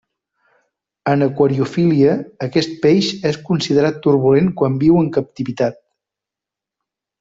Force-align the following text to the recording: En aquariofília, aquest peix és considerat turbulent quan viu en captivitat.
En 1.11 1.25
aquariofília, 1.25 2.15
aquest 2.47 2.75
peix 2.87 3.11
és 3.33 3.39
considerat 3.53 4.03
turbulent 4.09 4.53
quan 4.63 4.83
viu 4.85 5.01
en 5.05 5.15
captivitat. 5.23 5.83